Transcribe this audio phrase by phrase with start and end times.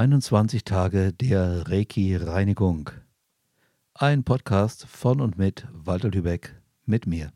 [0.00, 2.88] 21 Tage der Reiki-Reinigung.
[3.92, 7.34] Ein Podcast von und mit Walter Lübeck mit mir.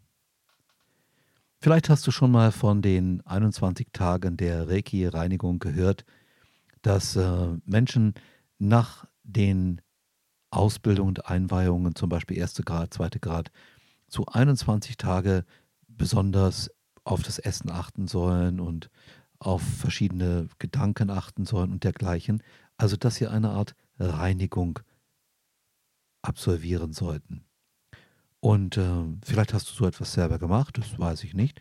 [1.61, 6.06] Vielleicht hast du schon mal von den 21 Tagen der Reiki-Reinigung gehört,
[6.80, 8.14] dass äh, Menschen
[8.59, 9.83] nach den
[10.48, 13.51] Ausbildungen und Einweihungen, zum Beispiel erste Grad, zweite Grad,
[14.09, 15.45] zu 21 Tage
[15.87, 16.70] besonders
[17.05, 18.88] auf das Essen achten sollen und
[19.45, 22.43] auf verschiedene Gedanken achten sollen und dergleichen.
[22.77, 24.80] Also, dass sie eine Art Reinigung
[26.23, 27.45] absolvieren sollten.
[28.41, 31.61] Und äh, vielleicht hast du so etwas selber gemacht, das weiß ich nicht.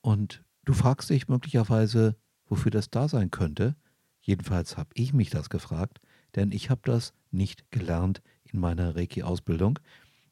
[0.00, 3.76] Und du fragst dich möglicherweise, wofür das da sein könnte.
[4.20, 6.00] Jedenfalls habe ich mich das gefragt,
[6.34, 9.78] denn ich habe das nicht gelernt in meiner Reiki-Ausbildung.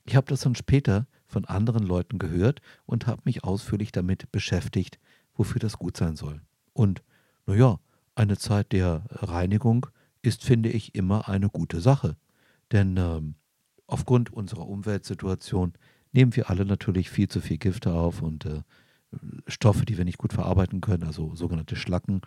[0.05, 4.99] Ich habe das dann später von anderen Leuten gehört und habe mich ausführlich damit beschäftigt,
[5.35, 6.41] wofür das gut sein soll.
[6.77, 7.03] Und
[7.47, 7.79] naja,
[8.15, 9.87] eine Zeit der Reinigung
[10.21, 12.17] ist, finde ich, immer eine gute Sache.
[12.71, 13.35] Denn ähm,
[13.87, 15.73] aufgrund unserer Umweltsituation
[16.13, 18.61] nehmen wir alle natürlich viel zu viel Gifte auf und äh,
[19.47, 22.21] Stoffe, die wir nicht gut verarbeiten können, also sogenannte Schlacken.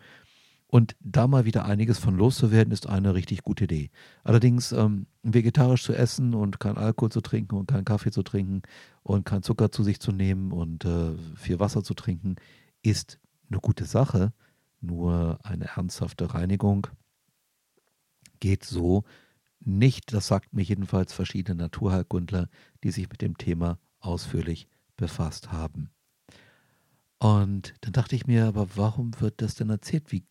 [0.65, 3.91] Und da mal wieder einiges von loszuwerden, ist eine richtig gute Idee.
[4.23, 8.63] Allerdings ähm, vegetarisch zu essen und kein Alkohol zu trinken und keinen Kaffee zu trinken
[9.03, 12.37] und kein Zucker zu sich zu nehmen und äh, viel Wasser zu trinken,
[12.81, 14.33] ist eine gute Sache,
[14.81, 16.87] nur eine ernsthafte Reinigung
[18.39, 19.03] geht so
[19.59, 20.13] nicht.
[20.13, 22.49] Das sagt mir jedenfalls verschiedene Naturheilkundler,
[22.83, 25.89] die sich mit dem Thema ausführlich befasst haben.
[27.17, 30.11] Und dann dachte ich mir, aber warum wird das denn erzählt?
[30.11, 30.23] Wie,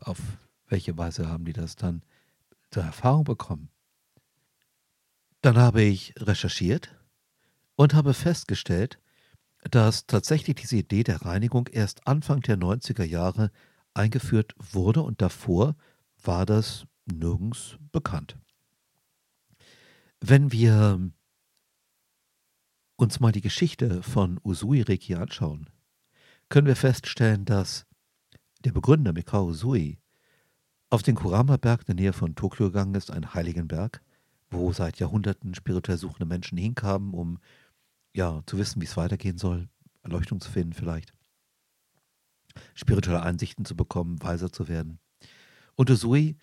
[0.00, 0.20] auf
[0.68, 2.02] welche Weise haben die das dann
[2.70, 3.70] zur Erfahrung bekommen?
[5.40, 6.94] Dann habe ich recherchiert
[7.74, 8.98] und habe festgestellt,
[9.70, 13.50] dass tatsächlich diese Idee der Reinigung erst Anfang der 90er Jahre
[13.94, 15.76] eingeführt wurde und davor
[16.22, 18.38] war das nirgends bekannt.
[20.20, 21.10] Wenn wir
[22.96, 25.70] uns mal die Geschichte von Usui Reiki anschauen,
[26.48, 27.86] können wir feststellen, dass
[28.64, 29.98] der Begründer Mikao Usui
[30.90, 34.02] auf den Kurama-Berg in der Nähe von Tokio gegangen ist, ein heiligen Berg,
[34.50, 37.38] wo seit Jahrhunderten spirituell suchende Menschen hinkamen, um
[38.14, 39.68] ja, zu wissen, wie es weitergehen soll,
[40.02, 41.12] Erleuchtung zu finden vielleicht,
[42.74, 44.98] spirituelle Einsichten zu bekommen, weiser zu werden.
[45.76, 46.36] Und Usui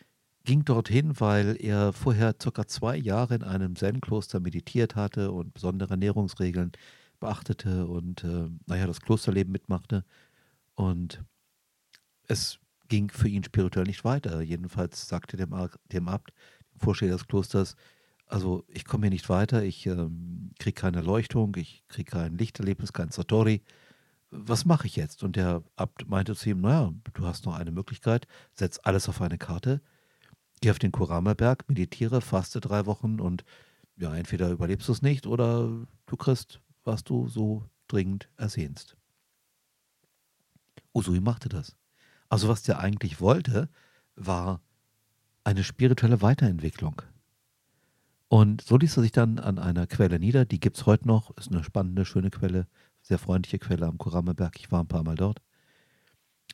[0.43, 5.91] ging dorthin, weil er vorher circa zwei Jahre in einem Zen-Kloster meditiert hatte und besondere
[5.91, 6.71] Ernährungsregeln
[7.19, 10.05] beachtete und äh, naja, das Klosterleben mitmachte.
[10.75, 11.23] Und
[12.27, 14.41] es ging für ihn spirituell nicht weiter.
[14.41, 15.55] Jedenfalls sagte dem,
[15.91, 16.31] dem Abt,
[16.73, 17.75] dem Vorsteher des Klosters,
[18.27, 22.93] also ich komme hier nicht weiter, ich ähm, kriege keine Leuchtung, ich kriege kein Lichterlebnis,
[22.93, 23.63] kein Satori.
[24.31, 25.23] Was mache ich jetzt?
[25.23, 29.21] Und der Abt meinte zu ihm, naja, du hast noch eine Möglichkeit, setz alles auf
[29.21, 29.81] eine Karte,
[30.61, 33.45] geh auf den Kurama-Berg, meditiere, faste drei Wochen und
[33.97, 35.69] ja, entweder überlebst du es nicht oder
[36.05, 38.97] du kriegst, was du so dringend ersehnst.
[40.93, 41.75] Usui machte das.
[42.29, 43.69] Also was der eigentlich wollte,
[44.15, 44.61] war
[45.43, 47.01] eine spirituelle Weiterentwicklung.
[48.27, 51.35] Und so ließ er sich dann an einer Quelle nieder, die gibt es heute noch,
[51.37, 52.67] ist eine spannende, schöne Quelle,
[53.01, 54.59] sehr freundliche Quelle am Kuramaberg.
[54.59, 55.41] Ich war ein paar Mal dort.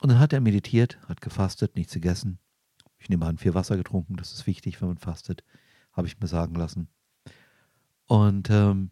[0.01, 2.39] Und dann hat er meditiert, hat gefastet, nichts gegessen.
[2.97, 5.43] Ich nehme an, viel Wasser getrunken, das ist wichtig, wenn man fastet,
[5.91, 6.87] habe ich mir sagen lassen.
[8.05, 8.91] Und ähm,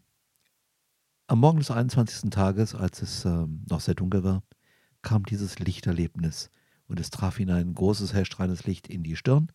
[1.26, 2.30] am Morgen des 21.
[2.30, 4.42] Tages, als es ähm, noch sehr dunkel war,
[5.02, 6.50] kam dieses Lichterlebnis
[6.88, 9.52] und es traf ihn ein großes, hellstrahlendes Licht in die Stirn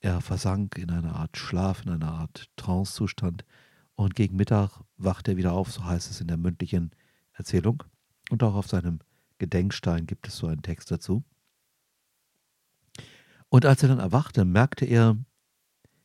[0.00, 3.44] er versank in einer Art Schlaf, in einer Art Trancezustand
[3.94, 6.92] und gegen Mittag wacht er wieder auf, so heißt es in der mündlichen
[7.32, 7.82] Erzählung.
[8.30, 9.00] Und auch auf seinem
[9.38, 11.24] Gedenkstein gibt es so einen Text dazu.
[13.48, 15.16] Und als er dann erwachte, merkte er,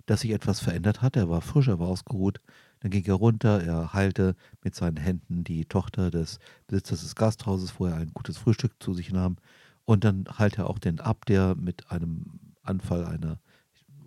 [0.06, 1.16] dass sich etwas verändert hat.
[1.16, 2.40] Er war frisch, er war ausgeruht.
[2.80, 7.80] Dann ging er runter, er heilte mit seinen Händen die Tochter des Besitzers des Gasthauses,
[7.80, 9.38] wo er ein gutes Frühstück zu sich nahm.
[9.86, 13.40] Und dann heilte er auch den ab, der mit einem Anfall einer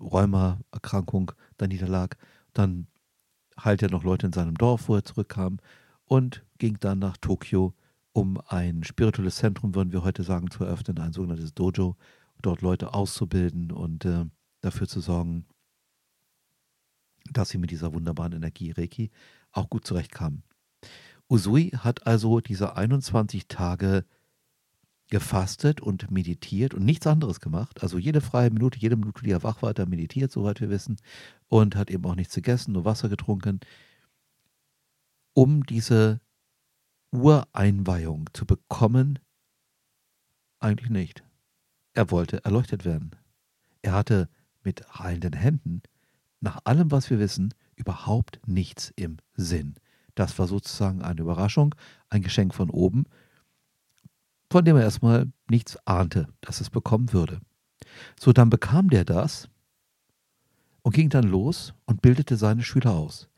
[0.00, 2.16] Rheumaerkrankung da niederlag.
[2.52, 2.86] Dann
[3.62, 5.58] heilte er noch Leute in seinem Dorf, wo er zurückkam
[6.04, 7.74] und ging dann nach Tokio,
[8.12, 11.96] um ein spirituelles Zentrum, würden wir heute sagen, zu eröffnen, ein sogenanntes Dojo,
[12.40, 14.24] dort Leute auszubilden und äh,
[14.60, 15.46] dafür zu sorgen,
[17.32, 19.10] dass sie mit dieser wunderbaren Energie Reiki
[19.52, 20.42] auch gut zurechtkamen.
[21.28, 24.04] Usui hat also diese 21 Tage
[25.08, 27.82] gefastet und meditiert und nichts anderes gemacht.
[27.82, 30.70] Also jede freie Minute, jede Minute, die er wach war, hat er meditiert, soweit wir
[30.70, 30.96] wissen,
[31.48, 33.60] und hat eben auch nichts gegessen, nur Wasser getrunken,
[35.32, 36.20] um diese
[37.12, 39.18] Ureinweihung zu bekommen.
[40.58, 41.22] Eigentlich nicht.
[41.92, 43.12] Er wollte erleuchtet werden.
[43.82, 44.28] Er hatte
[44.64, 45.82] mit heilenden Händen
[46.40, 49.74] nach allem, was wir wissen, überhaupt nichts im Sinn.
[50.14, 51.74] Das war sozusagen eine Überraschung,
[52.08, 53.04] ein Geschenk von oben,
[54.50, 57.40] von dem er erstmal nichts ahnte, dass es bekommen würde.
[58.18, 59.48] So, dann bekam der das
[60.82, 63.28] und ging dann los und bildete seine Schüler aus.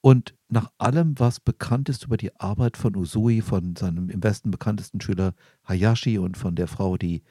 [0.00, 4.50] Und nach allem, was bekannt ist über die Arbeit von Usui, von seinem im Westen
[4.50, 5.34] bekanntesten Schüler
[5.64, 7.22] Hayashi und von der Frau, die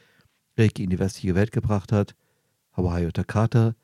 [0.58, 2.16] Reiki in die westliche Welt gebracht hat,
[2.74, 3.76] Hawaii Takata,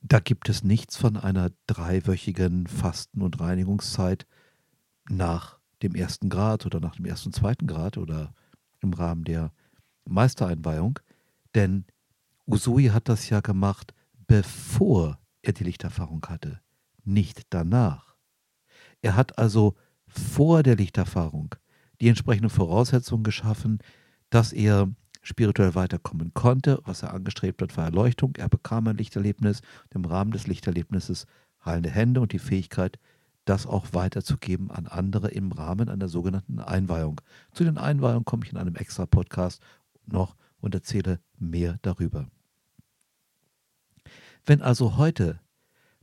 [0.00, 4.26] da gibt es nichts von einer dreiwöchigen Fasten- und Reinigungszeit
[5.08, 8.32] nach dem ersten Grad oder nach dem ersten, zweiten Grad oder
[8.80, 9.52] im Rahmen der
[10.04, 10.98] Meistereinweihung.
[11.54, 11.84] Denn
[12.46, 13.92] Usui hat das ja gemacht,
[14.26, 16.60] bevor er die Lichterfahrung hatte,
[17.04, 18.16] nicht danach.
[19.02, 19.74] Er hat also
[20.08, 21.54] vor der Lichterfahrung
[22.00, 23.78] die entsprechenden Voraussetzungen geschaffen,
[24.30, 24.88] dass er
[25.22, 26.80] spirituell weiterkommen konnte.
[26.84, 28.36] Was er angestrebt hat, war Erleuchtung.
[28.36, 29.60] Er bekam ein Lichterlebnis.
[29.92, 31.26] Im Rahmen des Lichterlebnisses
[31.64, 32.98] heilende Hände und die Fähigkeit,
[33.46, 37.20] das auch weiterzugeben an andere im Rahmen einer sogenannten Einweihung.
[37.52, 39.62] Zu den Einweihungen komme ich in einem extra Podcast
[40.04, 42.28] noch und erzähle mehr darüber.
[44.44, 45.40] Wenn also heute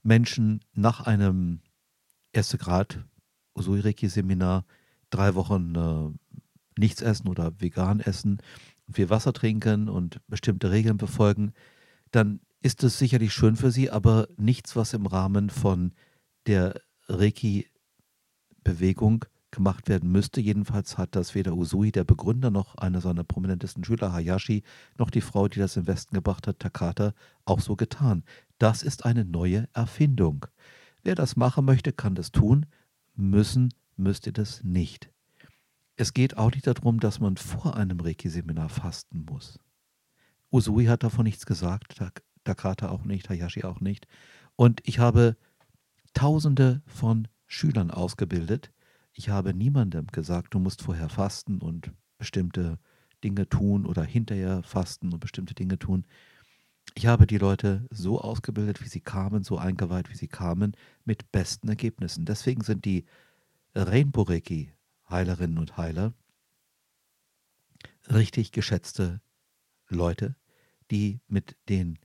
[0.01, 1.59] Menschen nach einem
[2.31, 2.99] erste Grad
[3.55, 4.65] Usui-Reiki-Seminar
[5.09, 8.41] drei Wochen äh, nichts essen oder vegan essen,
[8.91, 11.53] viel Wasser trinken und bestimmte Regeln befolgen,
[12.11, 15.93] dann ist es sicherlich schön für sie, aber nichts, was im Rahmen von
[16.47, 16.81] der
[17.19, 20.42] Reiki-Bewegung gemacht werden müsste.
[20.42, 24.63] Jedenfalls hat das weder Usui, der Begründer, noch einer seiner prominentesten Schüler, Hayashi,
[24.98, 27.13] noch die Frau, die das im Westen gebracht hat, Takata,
[27.45, 28.24] auch so getan.
[28.57, 30.45] Das ist eine neue Erfindung.
[31.04, 32.65] Wer das machen möchte, kann das tun.
[33.15, 35.10] Müssen müsst ihr das nicht.
[35.95, 39.60] Es geht auch nicht darum, dass man vor einem Reiki-Seminar fasten muss.
[40.51, 41.95] Usui hat davon nichts gesagt,
[42.44, 44.07] Takata auch nicht, Hayashi auch nicht.
[44.56, 45.38] Und ich habe
[46.13, 48.71] Tausende von Schülern ausgebildet.
[49.13, 52.80] Ich habe niemandem gesagt, du musst vorher fasten und bestimmte
[53.24, 56.06] Dinge tun oder hinterher fasten und bestimmte Dinge tun.
[56.95, 60.75] Ich habe die Leute so ausgebildet, wie sie kamen, so eingeweiht, wie sie kamen,
[61.06, 62.25] mit besten Ergebnissen.
[62.25, 63.06] Deswegen sind die
[63.75, 64.71] Rainbow Reiki
[65.10, 66.13] Heilerinnen und Heiler,
[68.10, 69.21] richtig geschätzte
[69.88, 70.36] Leute,
[70.92, 72.00] die mit den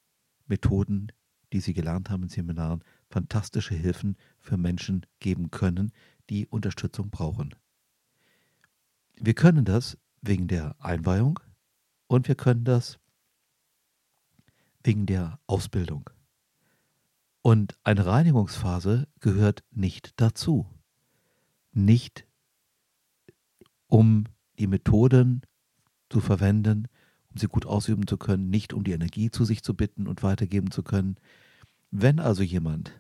[0.47, 1.13] Methoden,
[1.53, 5.93] die sie gelernt haben in Seminaren, fantastische Hilfen für Menschen geben können,
[6.31, 7.55] die Unterstützung brauchen.
[9.17, 11.41] Wir können das wegen der Einweihung
[12.07, 12.99] und wir können das
[14.85, 16.11] wegen der Ausbildung.
[17.43, 20.67] Und eine Reinigungsphase gehört nicht dazu.
[21.73, 22.27] Nicht
[23.87, 24.25] um
[24.59, 25.43] die Methoden
[26.11, 26.89] zu verwenden,
[27.31, 30.23] um sie gut ausüben zu können, nicht um die Energie zu sich zu bitten und
[30.23, 31.17] weitergeben zu können.
[31.91, 32.93] Wenn also jemand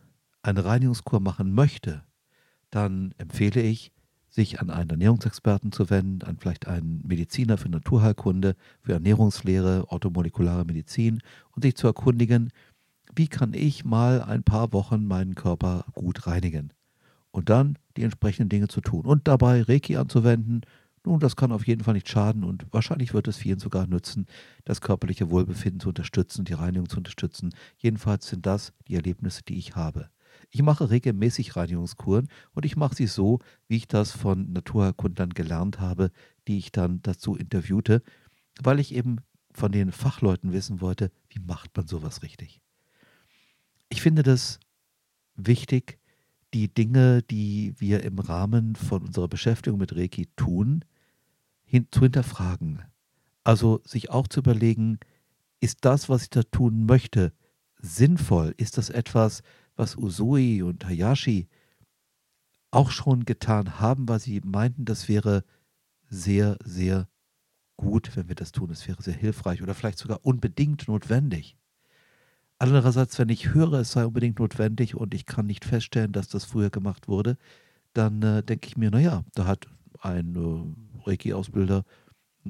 [0.42, 2.04] eine Reinigungskur machen möchte,
[2.70, 3.92] dann empfehle ich,
[4.30, 10.64] sich an einen Ernährungsexperten zu wenden, an vielleicht einen Mediziner für Naturheilkunde, für Ernährungslehre, orthomolekulare
[10.64, 11.20] Medizin
[11.52, 12.50] und sich zu erkundigen,
[13.14, 16.72] wie kann ich mal ein paar Wochen meinen Körper gut reinigen
[17.30, 20.62] und dann die entsprechenden Dinge zu tun und dabei Reiki anzuwenden.
[21.04, 24.26] Nun, das kann auf jeden Fall nicht schaden und wahrscheinlich wird es vielen sogar nützen,
[24.64, 27.54] das körperliche Wohlbefinden zu unterstützen, die Reinigung zu unterstützen.
[27.76, 30.10] Jedenfalls sind das die Erlebnisse, die ich habe.
[30.50, 35.80] Ich mache regelmäßig Reinigungskuren und ich mache sie so, wie ich das von Naturkundlern gelernt
[35.80, 36.10] habe,
[36.46, 38.02] die ich dann dazu interviewte,
[38.62, 39.18] weil ich eben
[39.50, 42.60] von den Fachleuten wissen wollte, wie macht man sowas richtig.
[43.88, 44.60] Ich finde das
[45.34, 45.98] wichtig,
[46.54, 50.84] die Dinge, die wir im Rahmen von unserer Beschäftigung mit Reiki tun,
[51.64, 52.82] hin, zu hinterfragen.
[53.44, 54.98] Also sich auch zu überlegen,
[55.60, 57.32] ist das, was ich da tun möchte,
[57.78, 58.54] sinnvoll?
[58.56, 59.42] Ist das etwas,
[59.76, 61.48] was Usui und Hayashi
[62.70, 65.44] auch schon getan haben, weil sie meinten, das wäre
[66.08, 67.08] sehr, sehr
[67.76, 68.70] gut, wenn wir das tun.
[68.70, 71.56] Es wäre sehr hilfreich oder vielleicht sogar unbedingt notwendig.
[72.58, 76.44] Andererseits, wenn ich höre, es sei unbedingt notwendig und ich kann nicht feststellen, dass das
[76.44, 77.36] früher gemacht wurde,
[77.92, 79.66] dann äh, denke ich mir, naja, da hat
[80.00, 81.84] ein äh, Reiki-Ausbilder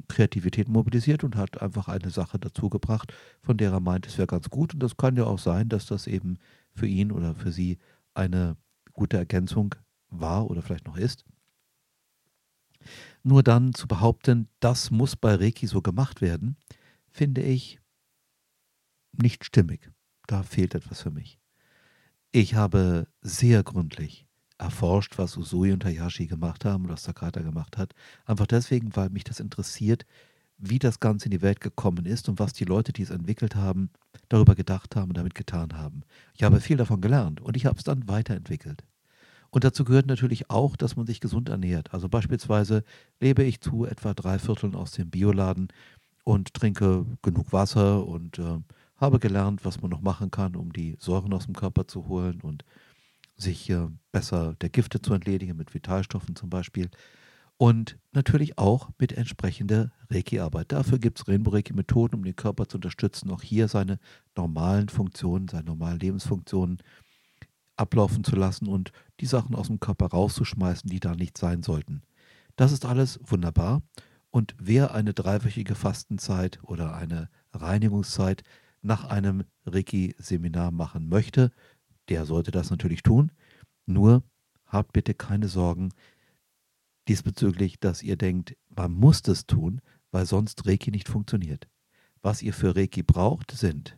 [0.07, 3.13] Kreativität mobilisiert und hat einfach eine Sache dazu gebracht,
[3.43, 4.75] von der er meint, es wäre ganz gut.
[4.75, 6.39] Und das kann ja auch sein, dass das eben
[6.73, 7.79] für ihn oder für sie
[8.15, 8.57] eine
[8.93, 9.75] gute Ergänzung
[10.11, 11.25] war oder vielleicht noch ist.
[13.23, 16.57] Nur dann zu behaupten, das muss bei Reiki so gemacht werden,
[17.11, 17.81] finde ich
[19.13, 19.91] nicht stimmig.
[20.29, 21.41] Da fehlt etwas für mich.
[22.31, 24.27] Ich habe sehr gründlich
[24.59, 27.95] erforscht, was Usui und Hayashi gemacht haben, was Sakata gemacht hat.
[28.27, 30.05] Einfach deswegen, weil mich das interessiert,
[30.59, 33.55] wie das Ganze in die Welt gekommen ist und was die Leute, die es entwickelt
[33.55, 33.91] haben,
[34.29, 36.03] darüber gedacht haben und damit getan haben.
[36.35, 38.85] Ich habe viel davon gelernt und ich habe es dann weiterentwickelt.
[39.49, 41.95] Und dazu gehört natürlich auch, dass man sich gesund ernährt.
[41.95, 42.85] Also beispielsweise
[43.19, 45.69] lebe ich zu etwa drei Vierteln aus dem Bioladen
[46.25, 48.59] und trinke genug Wasser und äh,
[48.99, 52.41] habe gelernt, was man noch machen kann, um die Säuren aus dem Körper zu holen
[52.43, 52.65] und
[53.37, 56.91] sich äh, besser der Gifte zu entledigen, mit Vitalstoffen zum Beispiel.
[57.57, 60.71] Und natürlich auch mit entsprechender Reiki-Arbeit.
[60.71, 63.99] Dafür gibt es Rainbow-Reiki-Methoden, um den Körper zu unterstützen, auch hier seine
[64.37, 66.79] normalen Funktionen, seine normalen Lebensfunktionen
[67.77, 72.03] ablaufen zu lassen und die Sachen aus dem Körper rauszuschmeißen, die da nicht sein sollten.
[72.57, 73.83] Das ist alles wunderbar.
[74.31, 78.43] Und wer eine dreiwöchige Fastenzeit oder eine Reinigungszeit
[78.83, 81.53] nach einem Reiki-Seminar machen möchte,
[82.09, 83.33] der sollte das natürlich tun.
[83.87, 84.23] Nur
[84.67, 85.91] habt bitte keine Sorgen
[87.09, 89.81] diesbezüglich, dass ihr denkt, man muss das tun,
[90.11, 91.69] weil sonst Reiki nicht funktioniert.
[92.21, 93.97] Was ihr für Reiki braucht, sind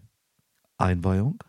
[0.76, 1.42] Einweihung.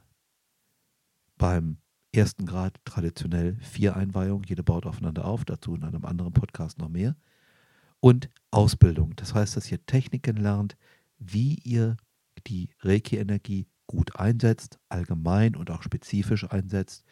[1.38, 1.78] Beim
[2.12, 6.90] ersten Grad traditionell vier Einweihungen, jede baut aufeinander auf, dazu in einem anderen Podcast noch
[6.90, 7.16] mehr.
[8.00, 10.76] Und Ausbildung, das heißt, dass ihr Techniken lernt,
[11.20, 11.98] wie ihr
[12.48, 17.04] die Reiki-Energie gut einsetzt, allgemein und auch spezifisch einsetzt,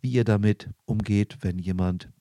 [0.00, 2.12] wie ihr damit umgeht, wenn jemand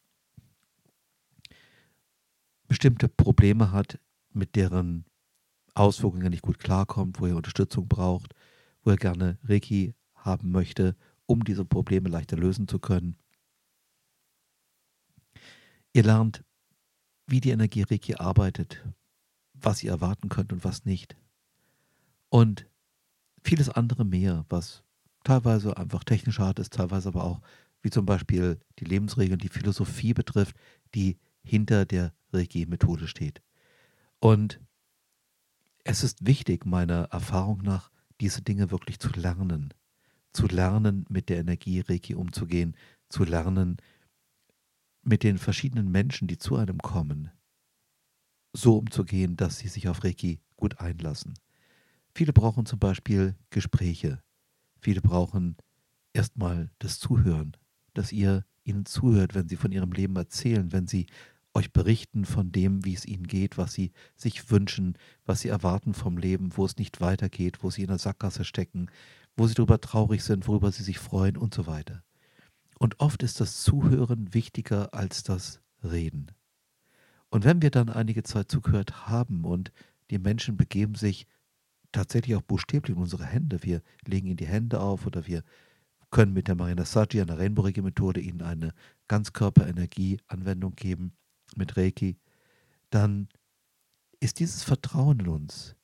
[2.67, 3.99] bestimmte Probleme hat,
[4.33, 5.05] mit deren
[5.73, 8.33] Auswirkungen er nicht gut klarkommt, wo er Unterstützung braucht,
[8.81, 10.95] wo er gerne Reiki haben möchte,
[11.25, 13.17] um diese Probleme leichter lösen zu können.
[15.93, 16.43] Ihr lernt,
[17.27, 18.83] wie die Energie Reiki arbeitet,
[19.53, 21.15] was ihr erwarten könnt und was nicht.
[22.29, 22.67] Und
[23.43, 24.83] vieles andere mehr, was
[25.23, 27.41] teilweise einfach technisch hart ist, teilweise aber auch,
[27.81, 30.55] wie zum Beispiel die Lebensregeln, die Philosophie betrifft,
[30.95, 33.41] die hinter der Reiki-Methode steht.
[34.19, 34.59] Und
[35.83, 39.73] es ist wichtig, meiner Erfahrung nach, diese Dinge wirklich zu lernen.
[40.33, 42.75] Zu lernen, mit der Energie Reiki umzugehen,
[43.09, 43.77] zu lernen,
[45.01, 47.31] mit den verschiedenen Menschen, die zu einem kommen,
[48.53, 51.33] so umzugehen, dass sie sich auf Reiki gut einlassen.
[52.17, 54.23] Viele brauchen zum Beispiel Gespräche.
[54.79, 55.55] Viele brauchen
[56.13, 57.55] erstmal das Zuhören,
[57.93, 61.05] dass ihr ihnen zuhört, wenn sie von ihrem Leben erzählen, wenn sie
[61.53, 64.97] euch berichten von dem, wie es ihnen geht, was sie sich wünschen,
[65.27, 68.89] was sie erwarten vom Leben, wo es nicht weitergeht, wo sie in der Sackgasse stecken,
[69.35, 72.03] wo sie darüber traurig sind, worüber sie sich freuen und so weiter.
[72.79, 76.31] Und oft ist das Zuhören wichtiger als das Reden.
[77.29, 79.71] Und wenn wir dann einige Zeit zugehört haben und
[80.09, 81.27] die Menschen begeben sich
[81.91, 83.63] tatsächlich auch buchstäblich in unsere Hände.
[83.63, 85.43] Wir legen ihnen die Hände auf oder wir
[86.09, 88.73] können mit der Marina Saji, einer Rainbow-Reiki-Methode, ihnen eine
[89.07, 91.13] Ganzkörperenergie-Anwendung geben
[91.55, 92.17] mit Reiki.
[92.89, 93.27] Dann
[94.19, 95.75] ist dieses Vertrauen in uns,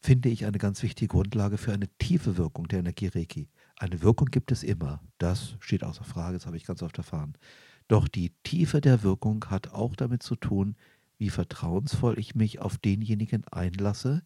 [0.00, 3.48] finde ich, eine ganz wichtige Grundlage für eine tiefe Wirkung der Energie Reiki.
[3.76, 7.34] Eine Wirkung gibt es immer, das steht außer Frage, das habe ich ganz oft erfahren.
[7.88, 10.76] Doch die Tiefe der Wirkung hat auch damit zu tun,
[11.18, 14.22] wie vertrauensvoll ich mich auf denjenigen einlasse,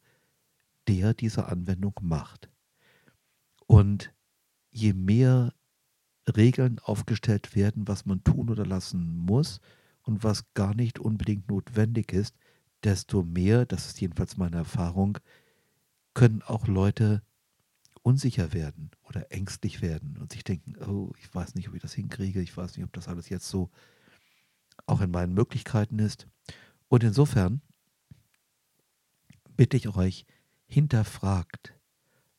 [0.88, 2.48] der diese Anwendung macht.
[3.66, 4.12] Und
[4.70, 5.54] je mehr
[6.36, 9.60] Regeln aufgestellt werden, was man tun oder lassen muss
[10.02, 12.34] und was gar nicht unbedingt notwendig ist,
[12.82, 15.18] desto mehr, das ist jedenfalls meine Erfahrung,
[16.14, 17.22] können auch Leute
[18.02, 21.92] unsicher werden oder ängstlich werden und sich denken, oh, ich weiß nicht, ob ich das
[21.94, 23.70] hinkriege, ich weiß nicht, ob das alles jetzt so
[24.86, 26.26] auch in meinen Möglichkeiten ist.
[26.88, 27.60] Und insofern
[29.56, 30.24] bitte ich euch,
[30.68, 31.74] hinterfragt,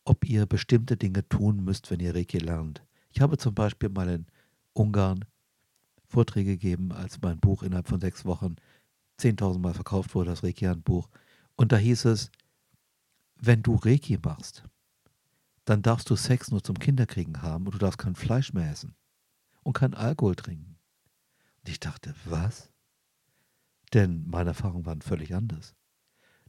[0.05, 2.83] ob ihr bestimmte Dinge tun müsst, wenn ihr Reiki lernt.
[3.11, 4.27] Ich habe zum Beispiel mal in
[4.73, 5.25] Ungarn
[6.05, 8.55] Vorträge gegeben, als mein Buch innerhalb von sechs Wochen
[9.19, 11.09] 10.000 Mal verkauft wurde, das Reiki-Handbuch.
[11.55, 12.31] Und da hieß es,
[13.35, 14.63] wenn du Reiki machst,
[15.65, 18.95] dann darfst du Sex nur zum Kinderkriegen haben und du darfst kein Fleisch mehr essen
[19.61, 20.77] und kein Alkohol trinken.
[21.59, 22.71] Und ich dachte, was?
[23.93, 25.75] Denn meine Erfahrungen waren völlig anders.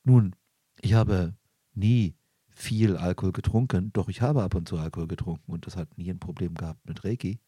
[0.04, 0.36] Nun,
[0.80, 1.34] ich habe
[1.74, 2.14] nie
[2.48, 6.10] viel Alkohol getrunken, doch ich habe ab und zu Alkohol getrunken und das hat nie
[6.10, 7.40] ein Problem gehabt mit Reiki.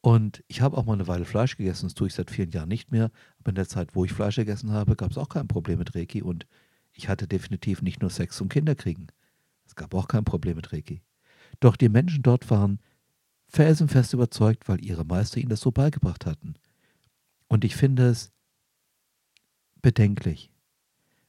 [0.00, 2.68] Und ich habe auch mal eine Weile Fleisch gegessen, das tue ich seit vielen Jahren
[2.68, 3.10] nicht mehr.
[3.40, 5.94] Aber in der Zeit, wo ich Fleisch gegessen habe, gab es auch kein Problem mit
[5.94, 6.46] Reiki und
[6.92, 9.08] ich hatte definitiv nicht nur Sex zum Kinderkriegen.
[9.66, 11.02] Es gab auch kein Problem mit Reiki.
[11.60, 12.80] Doch die Menschen dort waren
[13.48, 16.54] felsenfest überzeugt, weil ihre Meister ihnen das so beigebracht hatten.
[17.48, 18.32] Und ich finde es
[19.82, 20.50] bedenklich,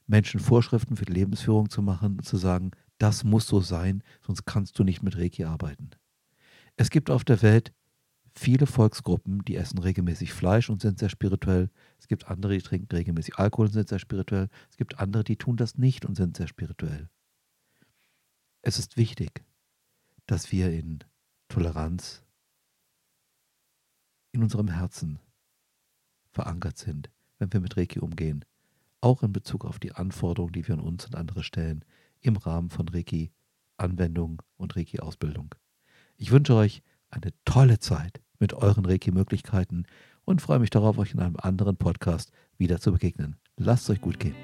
[0.08, 4.46] Menschen Vorschriften für die Lebensführung zu machen und zu sagen, das muss so sein, sonst
[4.46, 5.92] kannst du nicht mit Reiki arbeiten.
[6.78, 7.74] Es gibt auf der Welt
[8.34, 11.70] viele Volksgruppen, die essen regelmäßig Fleisch und sind sehr spirituell.
[12.00, 14.50] Es gibt andere, die trinken regelmäßig Alkohol und sind sehr spirituell.
[14.70, 17.10] Es gibt andere, die tun das nicht und sind sehr spirituell.
[18.62, 19.44] Es ist wichtig,
[20.26, 21.04] dass wir in
[21.48, 22.24] Toleranz
[24.32, 25.20] in unserem Herzen
[26.32, 27.10] verankert sind,
[27.40, 28.46] wenn wir mit Reiki umgehen,
[29.08, 31.86] auch in Bezug auf die Anforderungen, die wir an uns und andere stellen,
[32.20, 35.56] im Rahmen von Reiki-Anwendung und Reiki-Ausbildung.
[36.18, 39.86] Ich wünsche euch eine tolle Zeit mit euren Reiki-Möglichkeiten
[40.26, 43.38] und freue mich darauf, euch in einem anderen Podcast wieder zu begegnen.
[43.56, 44.36] Lasst es euch gut gehen.